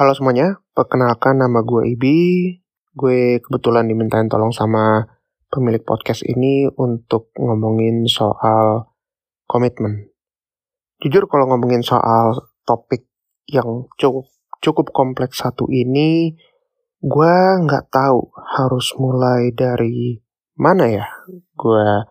Halo 0.00 0.16
semuanya, 0.16 0.56
perkenalkan 0.72 1.44
nama 1.44 1.60
gue 1.60 1.92
Ibi. 1.92 2.16
Gue 2.96 3.36
kebetulan 3.44 3.84
dimintain 3.84 4.32
tolong 4.32 4.48
sama 4.48 5.04
pemilik 5.52 5.84
podcast 5.84 6.24
ini 6.24 6.64
untuk 6.72 7.28
ngomongin 7.36 8.08
soal 8.08 8.96
komitmen. 9.44 10.08
Jujur 11.04 11.28
kalau 11.28 11.52
ngomongin 11.52 11.84
soal 11.84 12.32
topik 12.64 13.12
yang 13.44 13.92
cukup 14.00 14.24
cukup 14.64 14.88
kompleks 14.96 15.44
satu 15.44 15.68
ini, 15.68 16.32
gue 17.04 17.36
nggak 17.68 17.92
tahu 17.92 18.24
harus 18.56 18.96
mulai 18.96 19.52
dari 19.52 20.16
mana 20.56 20.88
ya. 20.88 21.04
Gue 21.52 22.08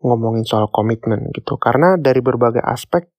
ngomongin 0.00 0.48
soal 0.48 0.72
komitmen 0.72 1.28
gitu, 1.36 1.60
karena 1.60 2.00
dari 2.00 2.24
berbagai 2.24 2.64
aspek 2.64 3.12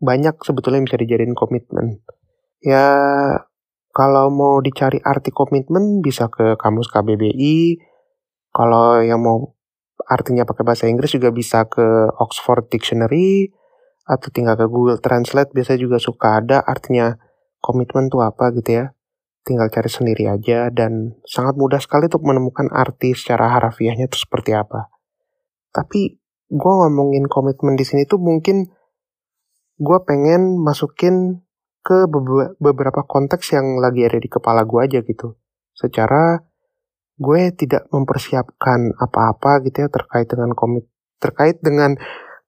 banyak 0.00 0.40
sebetulnya 0.40 0.80
yang 0.80 0.88
bisa 0.88 1.04
dijadiin 1.04 1.36
komitmen. 1.36 2.00
Ya, 2.62 2.86
kalau 3.90 4.30
mau 4.30 4.62
dicari 4.62 5.02
arti 5.02 5.34
komitmen 5.34 5.98
bisa 5.98 6.30
ke 6.30 6.54
kamus 6.54 6.86
KBBI. 6.86 7.82
Kalau 8.54 9.02
yang 9.02 9.18
mau 9.18 9.58
artinya 10.06 10.46
pakai 10.46 10.62
bahasa 10.62 10.86
Inggris 10.86 11.10
juga 11.10 11.34
bisa 11.34 11.66
ke 11.66 11.82
Oxford 12.22 12.70
Dictionary 12.70 13.50
atau 14.06 14.28
tinggal 14.30 14.54
ke 14.54 14.66
Google 14.70 15.02
Translate 15.02 15.50
biasanya 15.50 15.80
juga 15.82 15.98
suka 15.98 16.42
ada 16.42 16.58
artinya 16.62 17.18
komitmen 17.58 18.06
tuh 18.06 18.22
apa 18.22 18.54
gitu 18.54 18.78
ya. 18.78 18.86
Tinggal 19.42 19.66
cari 19.74 19.90
sendiri 19.90 20.30
aja 20.30 20.70
dan 20.70 21.18
sangat 21.26 21.58
mudah 21.58 21.82
sekali 21.82 22.06
untuk 22.06 22.22
menemukan 22.22 22.70
arti 22.70 23.10
secara 23.18 23.58
harafiahnya 23.58 24.06
itu 24.06 24.22
seperti 24.22 24.54
apa. 24.54 24.86
Tapi 25.74 26.14
gue 26.46 26.72
ngomongin 26.78 27.26
komitmen 27.26 27.74
di 27.74 27.82
sini 27.82 28.06
tuh 28.06 28.22
mungkin 28.22 28.70
gue 29.82 29.98
pengen 30.06 30.62
masukin 30.62 31.42
ke 31.82 32.06
beberapa 32.62 33.02
konteks 33.02 33.58
yang 33.58 33.82
lagi 33.82 34.06
ada 34.06 34.18
di 34.22 34.30
kepala 34.30 34.62
gue 34.62 34.80
aja 34.80 35.02
gitu. 35.02 35.34
Secara 35.74 36.38
gue 37.18 37.40
tidak 37.54 37.90
mempersiapkan 37.90 38.94
apa-apa 38.96 39.66
gitu 39.66 39.86
ya 39.86 39.88
terkait 39.90 40.30
dengan 40.30 40.54
komit 40.54 40.86
terkait 41.22 41.58
dengan 41.62 41.94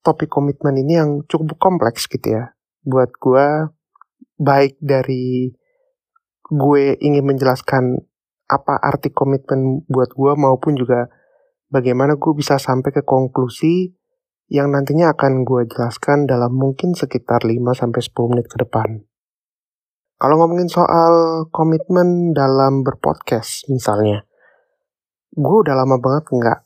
topik 0.02 0.30
komitmen 0.30 0.74
ini 0.78 0.98
yang 0.98 1.10
cukup 1.26 1.58
kompleks 1.58 2.06
gitu 2.06 2.38
ya. 2.38 2.54
Buat 2.86 3.14
gue 3.18 3.46
baik 4.38 4.78
dari 4.82 5.54
gue 6.50 6.84
ingin 7.00 7.24
menjelaskan 7.26 7.98
apa 8.44 8.76
arti 8.76 9.10
komitmen 9.10 9.82
buat 9.88 10.12
gue 10.12 10.32
maupun 10.36 10.76
juga 10.76 11.08
bagaimana 11.72 12.20
gue 12.20 12.32
bisa 12.36 12.60
sampai 12.60 12.92
ke 12.92 13.02
konklusi 13.02 13.96
yang 14.52 14.68
nantinya 14.70 15.16
akan 15.16 15.48
gue 15.48 15.64
jelaskan 15.64 16.28
dalam 16.28 16.52
mungkin 16.52 16.92
sekitar 16.92 17.42
5-10 17.42 18.30
menit 18.30 18.46
ke 18.52 18.60
depan. 18.60 19.02
Kalau 20.24 20.40
ngomongin 20.40 20.72
soal 20.72 21.44
komitmen 21.52 22.32
dalam 22.32 22.80
berpodcast 22.80 23.68
misalnya, 23.68 24.24
gue 25.36 25.56
udah 25.60 25.76
lama 25.76 26.00
banget 26.00 26.32
nggak 26.32 26.60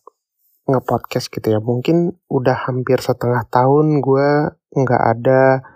nge-podcast 0.71 1.27
gitu 1.27 1.47
ya. 1.51 1.59
Mungkin 1.59 2.23
udah 2.31 2.71
hampir 2.71 3.03
setengah 3.03 3.51
tahun 3.51 3.99
gue 3.99 4.55
nggak 4.79 5.03
ada 5.03 5.67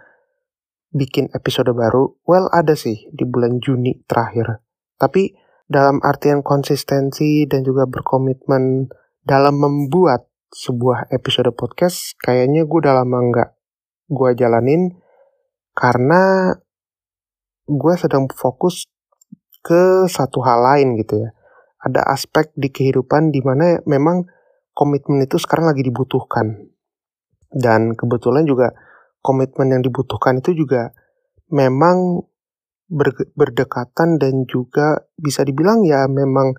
bikin 0.95 1.27
episode 1.35 1.75
baru. 1.75 2.15
Well 2.23 2.47
ada 2.55 2.79
sih 2.79 3.11
di 3.11 3.27
bulan 3.27 3.59
Juni 3.59 3.99
terakhir. 4.07 4.63
Tapi 4.95 5.35
dalam 5.67 5.99
artian 6.07 6.47
konsistensi 6.47 7.51
dan 7.51 7.67
juga 7.67 7.91
berkomitmen 7.91 8.95
dalam 9.27 9.59
membuat 9.59 10.31
sebuah 10.55 11.11
episode 11.11 11.51
podcast 11.59 12.15
kayaknya 12.23 12.63
gue 12.63 12.79
udah 12.79 13.03
lama 13.03 13.19
nggak 13.27 13.51
gue 14.07 14.31
jalanin 14.39 15.03
karena 15.75 16.55
gue 17.67 17.95
sedang 17.99 18.27
fokus 18.31 18.91
ke 19.63 20.11
satu 20.11 20.43
hal 20.43 20.61
lain 20.63 20.99
gitu 20.99 21.23
ya. 21.23 21.31
Ada 21.83 22.03
aspek 22.15 22.51
di 22.55 22.71
kehidupan 22.71 23.35
di 23.35 23.43
mana 23.43 23.83
memang 23.87 24.27
komitmen 24.75 25.23
itu 25.23 25.39
sekarang 25.39 25.71
lagi 25.71 25.83
dibutuhkan. 25.87 26.71
Dan 27.53 27.99
kebetulan 27.99 28.47
juga 28.47 28.73
komitmen 29.23 29.71
yang 29.71 29.83
dibutuhkan 29.83 30.43
itu 30.43 30.55
juga 30.57 30.91
memang 31.53 32.27
berdekatan 33.37 34.21
dan 34.21 34.45
juga 34.45 35.09
bisa 35.17 35.47
dibilang 35.47 35.81
ya 35.87 36.05
memang 36.11 36.53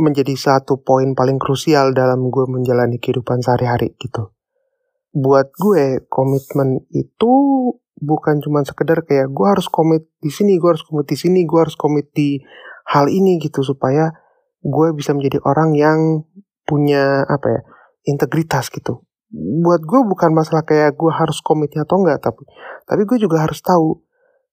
menjadi 0.00 0.32
satu 0.32 0.80
poin 0.80 1.12
paling 1.12 1.36
krusial 1.36 1.92
dalam 1.92 2.32
gue 2.32 2.44
menjalani 2.48 2.96
kehidupan 2.96 3.44
sehari-hari 3.44 3.92
gitu. 4.00 4.32
Buat 5.12 5.52
gue, 5.56 6.04
komitmen 6.08 6.88
itu 6.92 7.32
bukan 8.02 8.42
cuma 8.42 8.66
sekedar 8.66 9.06
kayak 9.06 9.30
gue 9.30 9.46
harus 9.46 9.68
komit 9.68 10.08
di 10.18 10.32
sini, 10.32 10.58
gue 10.58 10.68
harus 10.72 10.82
komit 10.82 11.06
di 11.06 11.16
sini, 11.16 11.44
gue 11.46 11.58
harus 11.60 11.76
komit 11.78 12.10
di 12.16 12.42
hal 12.90 13.06
ini 13.06 13.38
gitu 13.38 13.62
supaya 13.62 14.10
gue 14.62 14.88
bisa 14.96 15.14
menjadi 15.14 15.38
orang 15.46 15.74
yang 15.78 16.00
punya 16.66 17.26
apa 17.26 17.46
ya 17.46 17.60
integritas 18.06 18.70
gitu. 18.70 19.06
Buat 19.32 19.86
gue 19.86 20.00
bukan 20.06 20.34
masalah 20.34 20.66
kayak 20.66 20.98
gue 20.98 21.12
harus 21.12 21.38
komitnya 21.40 21.86
atau 21.86 22.02
enggak, 22.02 22.20
tapi 22.20 22.42
tapi 22.84 23.02
gue 23.06 23.18
juga 23.22 23.46
harus 23.46 23.62
tahu 23.62 24.02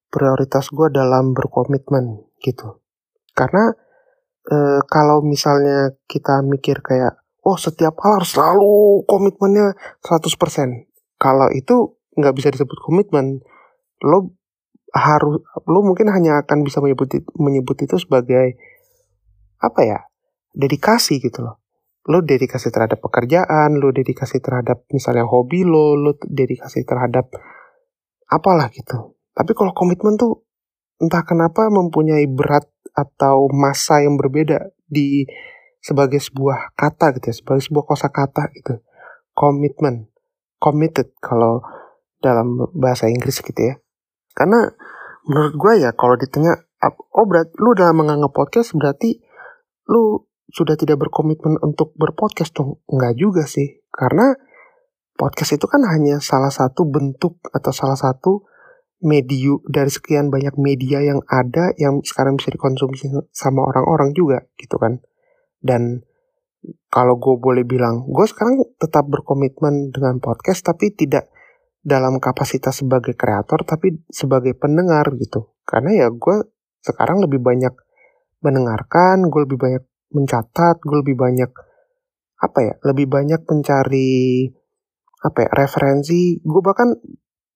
prioritas 0.10 0.70
gue 0.70 0.88
dalam 0.90 1.34
berkomitmen 1.38 2.26
gitu. 2.42 2.82
Karena 3.38 3.74
e, 4.46 4.58
kalau 4.90 5.22
misalnya 5.22 5.94
kita 6.10 6.42
mikir 6.42 6.82
kayak 6.82 7.22
oh 7.50 7.58
setiap 7.58 7.98
hal 8.06 8.22
harus 8.22 8.38
selalu 8.38 9.02
komitmennya 9.10 9.74
100%. 10.06 10.86
Kalau 11.18 11.50
itu 11.50 11.98
nggak 12.14 12.36
bisa 12.38 12.54
disebut 12.54 12.78
komitmen. 12.86 13.42
Lo 14.06 14.38
harus 14.94 15.42
lo 15.66 15.80
mungkin 15.82 16.14
hanya 16.14 16.46
akan 16.46 16.62
bisa 16.62 16.82
menyebut 16.82 17.10
menyebut 17.38 17.78
itu 17.82 17.98
sebagai 17.98 18.58
apa 19.58 19.82
ya? 19.82 20.00
dedikasi 20.50 21.22
gitu 21.22 21.46
loh. 21.46 21.62
Lo 22.10 22.26
dedikasi 22.26 22.74
terhadap 22.74 23.00
pekerjaan, 23.06 23.78
lo 23.78 23.94
dedikasi 23.94 24.42
terhadap 24.42 24.82
misalnya 24.90 25.30
hobi 25.30 25.62
lo, 25.62 25.94
lo 25.94 26.18
dedikasi 26.18 26.84
terhadap 26.84 27.30
apalah 28.26 28.74
gitu. 28.74 29.14
Tapi 29.38 29.52
kalau 29.54 29.72
komitmen 29.78 30.18
tuh 30.18 30.42
entah 31.00 31.24
kenapa 31.24 31.70
mempunyai 31.70 32.26
berat 32.28 32.66
atau 32.98 33.48
masa 33.54 34.04
yang 34.04 34.18
berbeda 34.20 34.74
di 34.90 35.24
sebagai 35.80 36.20
sebuah 36.20 36.76
kata 36.76 37.16
gitu 37.20 37.32
ya, 37.32 37.36
sebagai 37.36 37.64
sebuah 37.66 37.86
kosakata 37.88 38.52
gitu. 38.56 38.84
Komitmen, 39.36 40.12
committed 40.60 41.16
kalau 41.24 41.64
dalam 42.20 42.70
bahasa 42.76 43.08
Inggris 43.08 43.40
gitu 43.40 43.58
ya. 43.58 43.80
Karena 44.36 44.68
menurut 45.28 45.56
gue 45.56 45.74
ya 45.84 45.92
kalau 45.96 46.20
di 46.20 46.28
tengah 46.28 46.56
oh 47.16 47.26
berarti 47.28 47.54
lu 47.60 47.76
udah 47.76 47.92
menganggap 47.92 48.32
podcast 48.32 48.72
berarti 48.72 49.20
lu 49.92 50.24
sudah 50.50 50.76
tidak 50.80 50.98
berkomitmen 51.00 51.62
untuk 51.62 51.94
berpodcast 51.96 52.56
dong. 52.56 52.82
Enggak 52.90 53.14
juga 53.16 53.44
sih. 53.46 53.84
Karena 53.94 54.34
podcast 55.16 55.60
itu 55.60 55.66
kan 55.70 55.84
hanya 55.86 56.24
salah 56.24 56.50
satu 56.50 56.88
bentuk 56.88 57.38
atau 57.54 57.72
salah 57.76 58.00
satu 58.00 58.48
medium 59.00 59.64
dari 59.64 59.88
sekian 59.88 60.28
banyak 60.28 60.60
media 60.60 61.00
yang 61.00 61.24
ada 61.28 61.72
yang 61.80 62.04
sekarang 62.04 62.36
bisa 62.36 62.52
dikonsumsi 62.52 63.08
sama 63.32 63.64
orang-orang 63.64 64.12
juga 64.12 64.44
gitu 64.60 64.76
kan. 64.76 65.00
Dan 65.60 66.04
kalau 66.92 67.16
gue 67.16 67.36
boleh 67.40 67.64
bilang, 67.64 68.04
gue 68.08 68.26
sekarang 68.28 68.60
tetap 68.76 69.08
berkomitmen 69.08 69.96
dengan 69.96 70.20
podcast 70.20 70.66
tapi 70.66 70.92
tidak 70.92 71.32
dalam 71.80 72.20
kapasitas 72.20 72.84
sebagai 72.84 73.16
kreator 73.16 73.64
tapi 73.64 74.04
sebagai 74.12 74.56
pendengar 74.60 75.08
gitu. 75.16 75.56
Karena 75.64 75.96
ya 75.96 76.08
gue 76.12 76.38
sekarang 76.84 77.24
lebih 77.24 77.40
banyak 77.40 77.72
mendengarkan, 78.44 79.28
gue 79.28 79.42
lebih 79.48 79.60
banyak 79.60 79.84
mencatat, 80.12 80.76
gue 80.84 80.98
lebih 81.06 81.16
banyak 81.16 81.52
apa 82.40 82.60
ya, 82.64 82.74
lebih 82.88 83.08
banyak 83.12 83.42
mencari 83.48 84.48
apa 85.24 85.40
ya, 85.48 85.50
referensi. 85.56 86.40
Gue 86.44 86.62
bahkan 86.64 86.96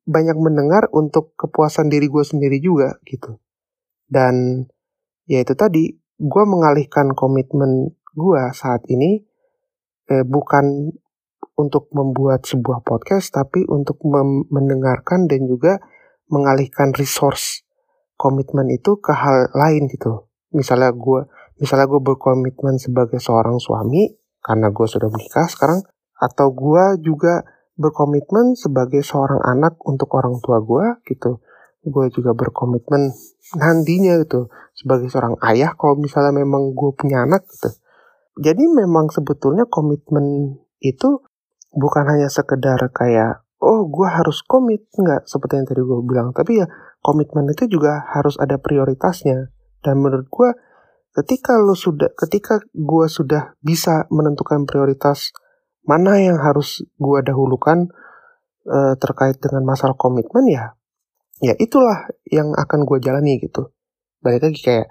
banyak 0.03 0.35
mendengar 0.35 0.91
untuk 0.91 1.31
kepuasan 1.39 1.87
diri 1.87 2.11
gue 2.11 2.23
sendiri 2.23 2.59
juga 2.59 2.99
gitu. 3.07 3.39
Dan 4.07 4.67
ya 5.23 5.39
itu 5.39 5.55
tadi, 5.55 6.02
gue 6.23 6.43
mengalihkan 6.47 7.11
komitmen 7.11 7.91
gue 8.15 8.43
saat 8.55 8.87
ini 8.87 9.19
eh, 10.07 10.23
bukan 10.23 10.95
untuk 11.53 11.91
membuat 11.93 12.47
sebuah 12.47 12.81
podcast, 12.81 13.35
tapi 13.35 13.61
untuk 13.69 14.01
mendengarkan 14.49 15.29
dan 15.29 15.45
juga 15.45 15.77
mengalihkan 16.31 16.95
resource 16.97 17.61
komitmen 18.17 18.73
itu 18.73 18.97
ke 18.97 19.13
hal 19.13 19.53
lain 19.53 19.85
gitu. 19.91 20.25
Misalnya 20.55 20.89
gue, 20.95 21.29
misalnya 21.61 21.85
gue 21.85 22.01
berkomitmen 22.01 22.81
sebagai 22.81 23.21
seorang 23.21 23.61
suami 23.61 24.09
karena 24.41 24.73
gue 24.73 24.87
sudah 24.89 25.13
menikah 25.13 25.45
sekarang, 25.45 25.85
atau 26.17 26.49
gue 26.51 26.83
juga 27.05 27.45
berkomitmen 27.77 28.57
sebagai 28.57 29.05
seorang 29.05 29.41
anak 29.45 29.77
untuk 29.85 30.09
orang 30.17 30.41
tua 30.41 30.61
gue 30.61 30.85
gitu 31.09 31.41
gue 31.83 32.05
juga 32.15 32.31
berkomitmen 32.31 33.11
nantinya 33.59 34.19
gitu 34.23 34.47
sebagai 34.73 35.11
seorang 35.11 35.35
ayah 35.51 35.75
kalau 35.75 35.99
misalnya 35.99 36.33
memang 36.33 36.71
gue 36.71 36.91
punya 36.95 37.27
anak 37.27 37.43
gitu 37.47 37.69
jadi 38.39 38.63
memang 38.71 39.11
sebetulnya 39.11 39.67
komitmen 39.67 40.57
itu 40.79 41.21
bukan 41.75 42.03
hanya 42.07 42.31
sekedar 42.31 42.79
kayak 42.95 43.43
oh 43.59 43.85
gue 43.87 44.07
harus 44.07 44.41
komit 44.47 44.87
nggak 44.95 45.27
seperti 45.27 45.59
yang 45.59 45.67
tadi 45.67 45.81
gue 45.83 45.99
bilang 46.07 46.31
tapi 46.31 46.63
ya 46.63 46.67
komitmen 47.03 47.51
itu 47.51 47.67
juga 47.67 48.07
harus 48.15 48.39
ada 48.39 48.55
prioritasnya. 48.57 49.51
Dan 49.83 49.99
menurut 49.99 50.31
gue, 50.31 50.49
ketika 51.19 51.59
lo 51.59 51.75
sudah, 51.75 52.15
ketika 52.15 52.63
gue 52.71 53.07
sudah 53.11 53.59
bisa 53.59 54.07
menentukan 54.07 54.63
prioritas 54.63 55.35
mana 55.83 56.15
yang 56.15 56.39
harus 56.39 56.79
gue 56.95 57.19
dahulukan 57.27 57.91
uh, 58.71 58.95
terkait 58.95 59.35
dengan 59.43 59.67
masalah 59.67 59.99
komitmen 59.99 60.47
ya, 60.47 60.79
ya 61.43 61.53
itulah 61.59 62.07
yang 62.31 62.55
akan 62.55 62.87
gue 62.87 62.97
jalani 63.03 63.35
gitu. 63.43 63.75
Balik 64.23 64.47
lagi 64.47 64.59
kayak 64.63 64.87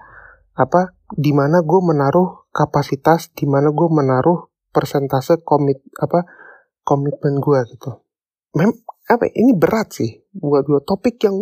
apa, 0.53 0.93
di 1.09 1.33
mana 1.33 1.65
gue 1.65 1.81
menaruh 1.81 2.45
kapasitas, 2.53 3.33
di 3.33 3.49
mana 3.49 3.73
gue 3.73 3.89
menaruh 3.89 4.53
persentase 4.69 5.41
komit 5.41 5.81
apa 5.97 6.29
komitmen 6.85 7.41
gue 7.41 7.59
gitu. 7.73 8.05
Mem 8.53 8.69
apa 9.09 9.25
ini 9.33 9.57
berat 9.57 9.97
sih 9.97 10.21
buat 10.29 10.69
gue 10.69 10.79
topik 10.85 11.17
yang 11.25 11.41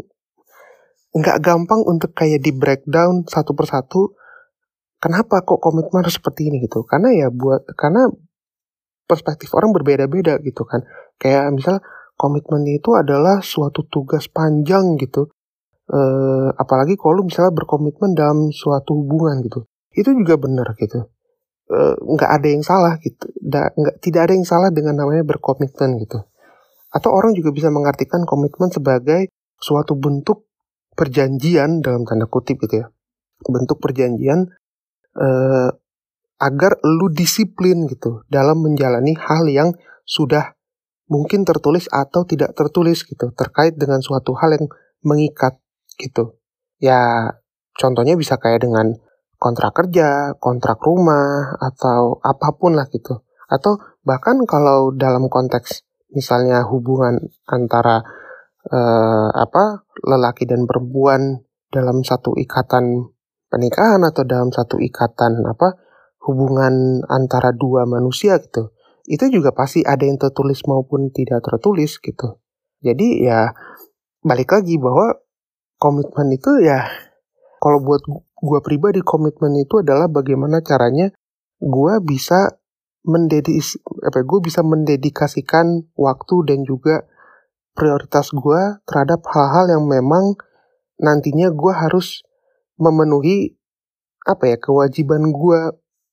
nggak 1.12 1.44
gampang 1.44 1.84
untuk 1.84 2.16
kayak 2.16 2.40
di 2.40 2.56
breakdown 2.56 3.28
satu 3.28 3.52
persatu. 3.52 4.16
Kenapa 5.02 5.44
kok 5.44 5.60
komitmen 5.60 6.08
harus 6.08 6.16
seperti 6.22 6.48
ini 6.48 6.64
gitu? 6.64 6.88
Karena 6.88 7.12
ya 7.12 7.28
buat 7.28 7.68
karena 7.76 8.08
perspektif 9.10 9.52
orang 9.52 9.76
berbeda-beda 9.76 10.40
gitu 10.40 10.64
kan. 10.64 10.88
Kayak 11.20 11.52
misal 11.52 11.84
komitmen 12.22 12.62
itu 12.70 12.94
adalah 12.94 13.42
suatu 13.42 13.90
tugas 13.90 14.30
panjang 14.30 15.02
gitu. 15.02 15.34
Uh, 15.90 16.54
apalagi 16.62 16.94
kalau 16.96 17.26
misalnya 17.26 17.52
berkomitmen 17.58 18.14
dalam 18.14 18.54
suatu 18.54 18.94
hubungan 18.94 19.42
gitu. 19.42 19.66
Itu 19.92 20.14
juga 20.14 20.38
benar 20.38 20.78
gitu 20.78 21.10
Eh, 21.72 21.96
nggak 21.96 22.32
ada 22.36 22.48
yang 22.52 22.64
salah 22.68 23.00
gitu 23.00 23.32
da, 23.40 23.72
nggak 23.72 24.04
tidak 24.04 24.28
ada 24.28 24.34
yang 24.36 24.44
salah 24.44 24.76
dengan 24.76 24.92
namanya 24.92 25.24
berkomitmen 25.24 26.04
gitu 26.04 26.20
atau 26.92 27.10
orang 27.16 27.32
juga 27.32 27.56
bisa 27.56 27.72
mengartikan 27.72 28.28
komitmen 28.28 28.68
sebagai 28.68 29.32
suatu 29.56 29.96
bentuk 29.96 30.52
perjanjian 31.00 31.80
dalam 31.80 32.04
tanda 32.04 32.28
kutip 32.28 32.60
gitu 32.68 32.84
ya 32.84 32.92
bentuk 33.48 33.80
perjanjian 33.80 34.52
uh, 35.16 35.72
agar 36.44 36.76
lu 36.84 37.08
disiplin 37.08 37.88
gitu 37.88 38.28
dalam 38.28 38.60
menjalani 38.60 39.16
hal 39.16 39.48
yang 39.48 39.72
sudah 40.04 40.52
mungkin 41.12 41.44
tertulis 41.44 41.92
atau 41.92 42.24
tidak 42.24 42.56
tertulis 42.56 43.04
gitu 43.04 43.36
terkait 43.36 43.76
dengan 43.76 44.00
suatu 44.00 44.32
hal 44.40 44.56
yang 44.56 44.72
mengikat 45.04 45.60
gitu 46.00 46.40
ya 46.80 47.28
contohnya 47.76 48.16
bisa 48.16 48.40
kayak 48.40 48.64
dengan 48.64 48.96
kontrak 49.42 49.74
kerja, 49.74 50.38
kontrak 50.38 50.78
rumah, 50.86 51.58
atau 51.58 52.22
apa 52.22 52.54
pun 52.54 52.78
lah 52.78 52.86
gitu. 52.94 53.26
Atau 53.50 53.82
bahkan 54.06 54.38
kalau 54.46 54.94
dalam 54.94 55.26
konteks 55.34 55.82
misalnya 56.14 56.62
hubungan 56.70 57.18
antara 57.50 58.06
eh, 58.70 59.30
apa 59.34 59.82
lelaki 60.06 60.46
dan 60.46 60.70
perempuan 60.70 61.42
dalam 61.74 62.06
satu 62.06 62.38
ikatan 62.38 63.10
pernikahan 63.50 64.06
atau 64.06 64.22
dalam 64.24 64.54
satu 64.54 64.78
ikatan 64.78 65.42
apa 65.50 65.76
hubungan 66.22 67.02
antara 67.10 67.50
dua 67.50 67.90
manusia 67.90 68.38
gitu. 68.38 68.70
Itu 69.12 69.28
juga 69.28 69.52
pasti 69.52 69.84
ada 69.84 70.08
yang 70.08 70.16
tertulis 70.16 70.64
maupun 70.64 71.12
tidak 71.12 71.44
tertulis 71.44 72.00
gitu. 72.00 72.40
Jadi 72.80 73.28
ya 73.28 73.52
balik 74.24 74.56
lagi 74.56 74.80
bahwa 74.80 75.20
komitmen 75.76 76.32
itu 76.32 76.64
ya 76.64 76.88
kalau 77.60 77.84
buat 77.84 78.08
gue 78.42 78.60
pribadi 78.64 79.04
komitmen 79.04 79.54
itu 79.60 79.84
adalah 79.84 80.08
bagaimana 80.08 80.64
caranya 80.64 81.12
gue 81.60 81.94
bisa 82.02 82.58
mendedis 83.06 83.78
apa 84.02 84.22
gue 84.22 84.40
bisa 84.46 84.62
mendedikasikan 84.62 85.90
waktu 85.98 86.36
dan 86.48 86.66
juga 86.66 87.06
prioritas 87.74 88.30
gue 88.34 88.62
terhadap 88.86 89.26
hal-hal 89.30 89.78
yang 89.78 89.86
memang 89.90 90.38
nantinya 91.02 91.50
gue 91.50 91.74
harus 91.74 92.22
memenuhi 92.78 93.58
apa 94.26 94.54
ya 94.54 94.58
kewajiban 94.62 95.34
gue 95.34 95.60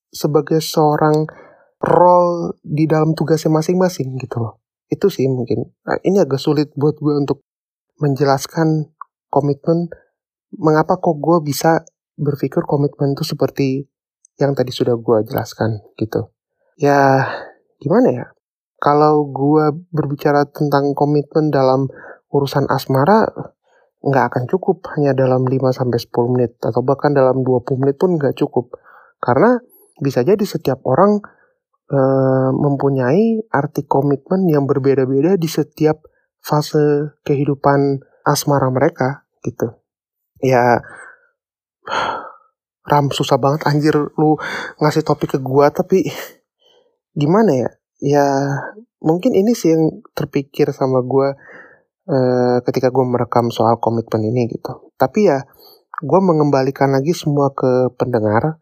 sebagai 0.09 0.61
seorang 0.65 1.29
role 1.79 2.59
di 2.63 2.85
dalam 2.85 3.15
tugasnya 3.15 3.51
masing-masing 3.51 4.19
gitu 4.19 4.39
loh 4.43 4.59
itu 4.89 5.07
sih 5.07 5.29
mungkin 5.29 5.69
nah, 5.85 5.99
ini 6.03 6.19
agak 6.19 6.41
sulit 6.41 6.73
buat 6.75 6.97
gue 6.99 7.15
untuk 7.15 7.45
menjelaskan 7.99 8.91
komitmen 9.29 9.91
mengapa 10.57 10.97
kok 10.97 11.21
gue 11.21 11.37
bisa 11.45 11.85
berpikir 12.19 12.65
komitmen 12.65 13.13
itu 13.13 13.23
seperti 13.23 13.85
yang 14.39 14.55
tadi 14.55 14.71
sudah 14.71 14.95
gue 14.95 15.17
jelaskan 15.27 15.83
gitu. 15.99 16.31
Ya 16.79 17.27
gimana 17.77 18.07
ya? 18.09 18.25
Kalau 18.79 19.27
gue 19.27 19.75
berbicara 19.91 20.47
tentang 20.47 20.95
komitmen 20.95 21.51
dalam 21.51 21.91
urusan 22.31 22.71
asmara, 22.71 23.27
nggak 23.99 24.25
akan 24.31 24.43
cukup 24.47 24.87
hanya 24.95 25.11
dalam 25.11 25.43
5-10 25.43 26.07
menit 26.31 26.55
atau 26.63 26.79
bahkan 26.79 27.11
dalam 27.11 27.43
20 27.43 27.83
menit 27.83 27.99
pun 27.99 28.15
nggak 28.15 28.39
cukup. 28.39 28.71
Karena 29.19 29.59
bisa 29.99 30.23
jadi 30.23 30.39
setiap 30.39 30.79
orang 30.87 31.19
e, 31.89 31.99
mempunyai 32.53 33.41
arti 33.49 33.83
komitmen 33.89 34.45
yang 34.45 34.69
berbeda-beda 34.69 35.35
di 35.35 35.49
setiap 35.49 36.05
fase 36.39 37.17
kehidupan 37.25 37.99
asmara 38.23 38.69
mereka 38.69 39.25
gitu. 39.43 39.73
Ya 40.39 40.79
Ram 42.89 43.13
susah 43.13 43.37
banget 43.37 43.69
anjir 43.69 43.93
lu 43.93 44.39
ngasih 44.81 45.05
topik 45.05 45.37
ke 45.37 45.39
gua 45.41 45.69
tapi 45.69 46.09
gimana 47.13 47.51
ya? 47.53 47.69
Ya 47.99 48.27
mungkin 49.03 49.35
ini 49.37 49.53
sih 49.53 49.75
yang 49.75 50.01
terpikir 50.17 50.73
sama 50.73 51.05
gua 51.05 51.37
uh, 52.09 52.57
ketika 52.65 52.89
gua 52.89 53.05
merekam 53.05 53.53
soal 53.53 53.77
komitmen 53.77 54.25
ini 54.25 54.49
gitu. 54.49 54.89
Tapi 54.97 55.29
ya 55.29 55.45
gua 56.01 56.19
mengembalikan 56.23 56.89
lagi 56.89 57.13
semua 57.13 57.53
ke 57.53 57.93
pendengar. 57.99 58.57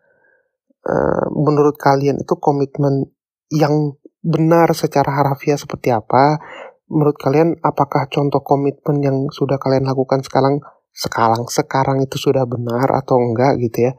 Uh, 0.87 1.27
menurut 1.35 1.75
kalian 1.75 2.23
itu 2.23 2.35
komitmen 2.39 3.11
yang 3.53 3.95
benar 4.23 4.71
secara 4.75 5.23
harafiah 5.23 5.59
seperti 5.59 5.93
apa? 5.93 6.39
Menurut 6.87 7.19
kalian 7.19 7.59
apakah 7.63 8.07
contoh 8.07 8.39
komitmen 8.43 9.03
yang 9.03 9.17
sudah 9.31 9.59
kalian 9.59 9.83
lakukan 9.83 10.23
sekarang 10.23 10.63
sekarang 10.97 11.45
sekarang 11.45 11.97
itu 12.01 12.17
sudah 12.17 12.49
benar 12.49 12.89
atau 12.89 13.21
enggak 13.21 13.61
gitu 13.61 13.85
ya 13.85 13.93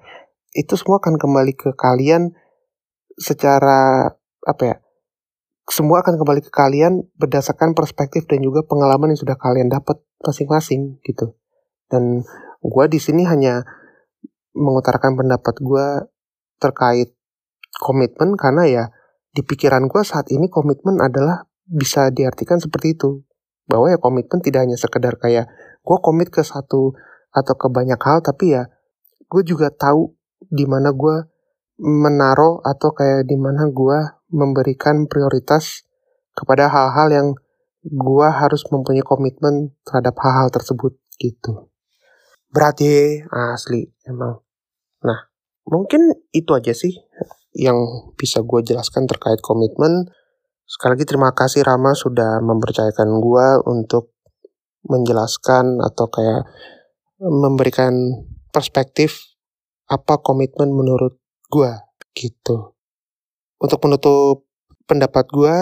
itu 0.50 0.74
semua 0.74 0.98
akan 0.98 1.14
kembali 1.14 1.54
ke 1.54 1.70
kalian 1.78 2.34
secara 3.14 4.10
apa 4.42 4.62
ya 4.66 4.76
semua 5.70 6.02
akan 6.02 6.18
kembali 6.18 6.42
ke 6.42 6.50
kalian 6.50 7.06
berdasarkan 7.14 7.78
perspektif 7.78 8.26
dan 8.26 8.42
juga 8.42 8.66
pengalaman 8.66 9.14
yang 9.14 9.20
sudah 9.22 9.38
kalian 9.38 9.70
dapat 9.70 10.02
masing-masing 10.26 10.98
gitu 11.06 11.38
dan 11.86 12.26
gue 12.66 12.84
di 12.90 12.98
sini 12.98 13.22
hanya 13.30 13.62
mengutarakan 14.58 15.14
pendapat 15.14 15.54
gue 15.62 15.86
terkait 16.58 17.14
komitmen 17.78 18.34
karena 18.34 18.66
ya 18.66 18.84
di 19.32 19.42
pikiran 19.44 19.86
gue 19.86 20.02
saat 20.04 20.28
ini 20.32 20.48
komitmen 20.48 20.98
adalah 20.98 21.44
bisa 21.68 22.08
diartikan 22.08 22.58
seperti 22.58 22.96
itu 22.96 23.22
bahwa 23.68 23.92
ya 23.92 24.00
komitmen 24.00 24.40
tidak 24.40 24.64
hanya 24.64 24.80
sekedar 24.80 25.20
kayak 25.20 25.46
gue 25.84 25.96
komit 26.00 26.32
ke 26.32 26.40
satu 26.40 26.96
atau 27.28 27.54
ke 27.54 27.68
banyak 27.68 28.00
hal 28.00 28.24
tapi 28.24 28.56
ya 28.56 28.72
gue 29.28 29.42
juga 29.44 29.68
tahu 29.68 30.16
di 30.48 30.64
mana 30.64 30.96
gue 30.96 31.28
menaruh 31.78 32.64
atau 32.64 32.90
kayak 32.96 33.28
di 33.28 33.36
mana 33.36 33.68
gue 33.68 33.98
memberikan 34.32 35.06
prioritas 35.06 35.84
kepada 36.32 36.66
hal-hal 36.72 37.08
yang 37.12 37.28
gue 37.84 38.28
harus 38.28 38.66
mempunyai 38.72 39.04
komitmen 39.04 39.76
terhadap 39.86 40.18
hal-hal 40.18 40.48
tersebut 40.50 40.98
gitu. 41.20 41.70
Berarti 42.50 43.22
asli 43.30 43.86
emang. 44.08 44.40
Nah, 45.04 45.30
mungkin 45.68 46.10
itu 46.34 46.50
aja 46.56 46.74
sih 46.74 46.96
yang 47.58 47.76
bisa 48.14 48.40
gue 48.46 48.62
jelaskan 48.62 49.10
terkait 49.10 49.42
komitmen. 49.42 50.06
Sekali 50.62 50.94
lagi 50.94 51.06
terima 51.10 51.34
kasih 51.34 51.66
Rama 51.66 51.98
sudah 51.98 52.38
mempercayakan 52.38 53.18
gue 53.18 53.46
untuk 53.66 54.14
menjelaskan 54.86 55.82
atau 55.82 56.06
kayak 56.06 56.46
memberikan 57.18 58.22
perspektif 58.54 59.34
apa 59.90 60.22
komitmen 60.22 60.70
menurut 60.70 61.18
gue 61.50 61.72
gitu. 62.14 62.78
Untuk 63.58 63.82
menutup 63.82 64.46
pendapat 64.86 65.26
gue, 65.34 65.56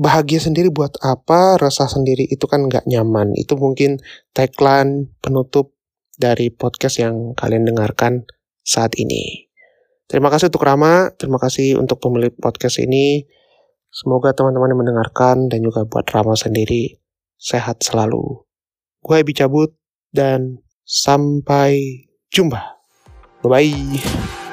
bahagia 0.00 0.40
sendiri 0.40 0.72
buat 0.72 0.96
apa, 1.04 1.60
rasa 1.60 1.84
sendiri 1.88 2.24
itu 2.24 2.48
kan 2.48 2.64
nggak 2.64 2.88
nyaman. 2.88 3.36
Itu 3.36 3.60
mungkin 3.60 4.00
tagline 4.32 5.12
penutup 5.20 5.76
dari 6.16 6.48
podcast 6.48 7.04
yang 7.04 7.36
kalian 7.36 7.68
dengarkan 7.68 8.24
saat 8.64 8.96
ini. 8.96 9.45
Terima 10.06 10.30
kasih 10.30 10.54
untuk 10.54 10.62
Rama, 10.62 11.10
terima 11.18 11.42
kasih 11.42 11.82
untuk 11.82 11.98
pemilik 11.98 12.30
podcast 12.38 12.78
ini. 12.78 13.26
Semoga 13.90 14.30
teman-teman 14.30 14.70
yang 14.70 14.80
mendengarkan 14.86 15.50
dan 15.50 15.66
juga 15.66 15.82
buat 15.82 16.06
Rama 16.06 16.38
sendiri 16.38 17.02
sehat 17.34 17.82
selalu. 17.82 18.46
Gue 19.02 19.16
Ebi 19.22 19.34
cabut 19.34 19.74
dan 20.14 20.62
sampai 20.86 22.06
jumpa. 22.30 22.78
Bye-bye. 23.42 24.45